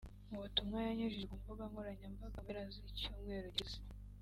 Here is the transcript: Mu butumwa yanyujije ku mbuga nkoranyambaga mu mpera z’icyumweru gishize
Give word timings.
Mu 0.29 0.37
butumwa 0.43 0.77
yanyujije 0.87 1.25
ku 1.31 1.35
mbuga 1.41 1.63
nkoranyambaga 1.69 2.37
mu 2.39 2.43
mpera 2.43 2.61
z’icyumweru 2.73 3.47
gishize 3.57 3.89